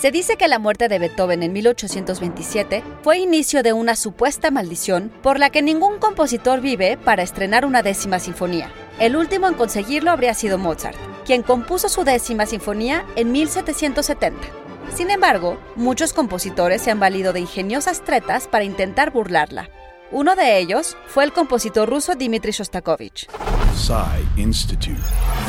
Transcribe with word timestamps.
Se 0.00 0.12
dice 0.12 0.36
que 0.36 0.46
la 0.46 0.60
muerte 0.60 0.86
de 0.86 1.00
Beethoven 1.00 1.42
en 1.42 1.52
1827 1.52 2.84
fue 3.02 3.18
inicio 3.18 3.64
de 3.64 3.72
una 3.72 3.96
supuesta 3.96 4.52
maldición 4.52 5.10
por 5.22 5.40
la 5.40 5.50
que 5.50 5.60
ningún 5.60 5.98
compositor 5.98 6.60
vive 6.60 6.96
para 6.96 7.24
estrenar 7.24 7.66
una 7.66 7.82
décima 7.82 8.20
sinfonía. 8.20 8.70
El 9.00 9.16
último 9.16 9.48
en 9.48 9.54
conseguirlo 9.54 10.12
habría 10.12 10.34
sido 10.34 10.56
Mozart, 10.56 10.96
quien 11.26 11.42
compuso 11.42 11.88
su 11.88 12.04
décima 12.04 12.46
sinfonía 12.46 13.04
en 13.16 13.32
1770. 13.32 14.38
Sin 14.94 15.10
embargo, 15.10 15.58
muchos 15.74 16.12
compositores 16.12 16.80
se 16.80 16.92
han 16.92 17.00
valido 17.00 17.32
de 17.32 17.40
ingeniosas 17.40 18.04
tretas 18.04 18.46
para 18.46 18.62
intentar 18.62 19.10
burlarla. 19.10 19.68
Uno 20.12 20.36
de 20.36 20.58
ellos 20.58 20.96
fue 21.08 21.24
el 21.24 21.32
compositor 21.32 21.90
ruso 21.90 22.14
Dmitri 22.14 22.52
Shostakovich. 22.52 23.26
Institute. 24.36 25.02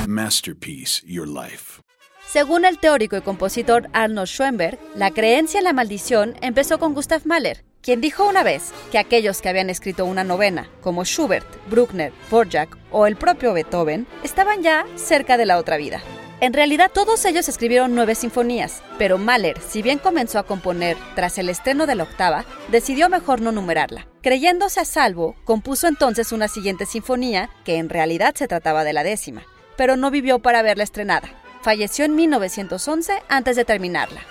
Masterpiece 0.07 1.03
Your 1.05 1.27
Life. 1.27 1.83
Según 2.31 2.63
el 2.63 2.77
teórico 2.77 3.17
y 3.17 3.21
compositor 3.21 3.89
Arnold 3.91 4.27
Schoenberg, 4.27 4.77
la 4.93 5.09
creencia 5.09 5.57
en 5.57 5.63
la 5.63 5.73
maldición 5.73 6.35
empezó 6.41 6.77
con 6.77 6.93
Gustav 6.93 7.23
Mahler, 7.25 7.65
quien 7.81 8.01
dijo 8.01 8.29
una 8.29 8.43
vez 8.43 8.71
que 8.91 8.99
aquellos 8.99 9.41
que 9.41 9.49
habían 9.49 9.71
escrito 9.71 10.05
una 10.05 10.23
novena, 10.23 10.69
como 10.81 11.05
Schubert, 11.05 11.47
Bruckner, 11.71 12.13
Dvorak 12.29 12.77
o 12.91 13.07
el 13.07 13.15
propio 13.15 13.53
Beethoven, 13.53 14.05
estaban 14.23 14.61
ya 14.61 14.85
cerca 14.95 15.37
de 15.37 15.47
la 15.47 15.57
otra 15.57 15.77
vida. 15.77 16.03
En 16.39 16.53
realidad 16.53 16.91
todos 16.93 17.25
ellos 17.25 17.49
escribieron 17.49 17.95
nueve 17.95 18.13
sinfonías, 18.13 18.83
pero 18.99 19.17
Mahler, 19.17 19.59
si 19.59 19.81
bien 19.81 19.97
comenzó 19.97 20.37
a 20.37 20.45
componer 20.45 20.97
tras 21.15 21.39
el 21.39 21.49
estreno 21.49 21.87
de 21.87 21.95
la 21.95 22.03
octava, 22.03 22.45
decidió 22.67 23.09
mejor 23.09 23.41
no 23.41 23.51
numerarla. 23.51 24.05
Creyéndose 24.21 24.79
a 24.81 24.85
salvo, 24.85 25.35
compuso 25.45 25.87
entonces 25.87 26.31
una 26.31 26.47
siguiente 26.47 26.85
sinfonía, 26.85 27.49
que 27.65 27.77
en 27.77 27.89
realidad 27.89 28.35
se 28.35 28.47
trataba 28.47 28.83
de 28.83 28.93
la 28.93 29.03
décima, 29.03 29.47
pero 29.77 29.97
no 29.97 30.11
vivió 30.11 30.37
para 30.37 30.61
verla 30.61 30.83
estrenada. 30.83 31.38
Falleció 31.61 32.05
en 32.05 32.15
1911 32.15 33.21
antes 33.27 33.57
de 33.57 33.65
terminarla. 33.65 34.21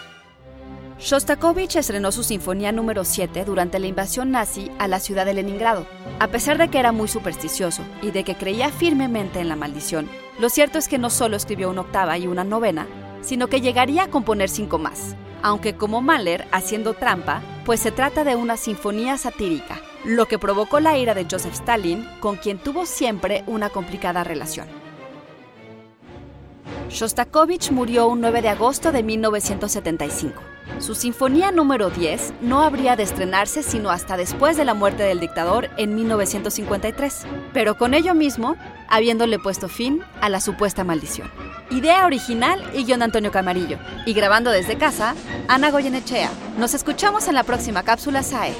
Shostakovich 0.98 1.76
estrenó 1.76 2.10
su 2.10 2.22
Sinfonía 2.24 2.72
número 2.72 3.04
7 3.04 3.44
durante 3.44 3.78
la 3.78 3.86
invasión 3.86 4.30
nazi 4.30 4.70
a 4.78 4.88
la 4.88 4.98
ciudad 4.98 5.26
de 5.26 5.34
Leningrado. 5.34 5.86
A 6.20 6.28
pesar 6.28 6.56
de 6.56 6.68
que 6.68 6.78
era 6.78 6.90
muy 6.90 7.06
supersticioso 7.06 7.82
y 8.00 8.12
de 8.12 8.24
que 8.24 8.34
creía 8.34 8.70
firmemente 8.70 9.40
en 9.40 9.48
la 9.48 9.56
maldición, 9.56 10.08
lo 10.40 10.48
cierto 10.48 10.78
es 10.78 10.88
que 10.88 10.98
no 10.98 11.10
solo 11.10 11.36
escribió 11.36 11.68
una 11.68 11.82
octava 11.82 12.16
y 12.16 12.26
una 12.26 12.44
novena, 12.44 12.88
sino 13.20 13.48
que 13.48 13.60
llegaría 13.60 14.04
a 14.04 14.10
componer 14.10 14.48
cinco 14.48 14.78
más, 14.78 15.14
aunque 15.42 15.76
como 15.76 16.00
Mahler 16.00 16.48
haciendo 16.50 16.94
trampa, 16.94 17.42
pues 17.66 17.80
se 17.80 17.92
trata 17.92 18.24
de 18.24 18.36
una 18.36 18.56
sinfonía 18.56 19.18
satírica, 19.18 19.82
lo 20.04 20.26
que 20.26 20.38
provocó 20.38 20.80
la 20.80 20.96
ira 20.96 21.14
de 21.14 21.26
Joseph 21.30 21.52
Stalin, 21.52 22.08
con 22.20 22.36
quien 22.36 22.58
tuvo 22.58 22.86
siempre 22.86 23.44
una 23.46 23.68
complicada 23.68 24.24
relación. 24.24 24.77
Shostakovich 26.90 27.70
murió 27.70 28.08
un 28.08 28.20
9 28.20 28.42
de 28.42 28.48
agosto 28.48 28.92
de 28.92 29.02
1975. 29.02 30.42
Su 30.78 30.94
sinfonía 30.94 31.50
número 31.50 31.90
10 31.90 32.34
no 32.40 32.62
habría 32.62 32.96
de 32.96 33.02
estrenarse 33.02 33.62
sino 33.62 33.90
hasta 33.90 34.16
después 34.16 34.56
de 34.56 34.64
la 34.64 34.74
muerte 34.74 35.02
del 35.02 35.20
dictador 35.20 35.70
en 35.76 35.94
1953, 35.94 37.26
pero 37.52 37.76
con 37.76 37.94
ello 37.94 38.14
mismo, 38.14 38.56
habiéndole 38.88 39.38
puesto 39.38 39.68
fin 39.68 40.02
a 40.20 40.28
la 40.28 40.40
supuesta 40.40 40.84
maldición. 40.84 41.30
Idea 41.70 42.06
original 42.06 42.62
y 42.74 42.84
guion 42.84 43.02
Antonio 43.02 43.30
Camarillo. 43.30 43.78
Y 44.06 44.14
grabando 44.14 44.50
desde 44.50 44.78
casa, 44.78 45.14
Ana 45.48 45.70
Goyenechea. 45.70 46.30
Nos 46.58 46.72
escuchamos 46.72 47.28
en 47.28 47.34
la 47.34 47.42
próxima 47.42 47.82
cápsula 47.82 48.22
SAE. 48.22 48.54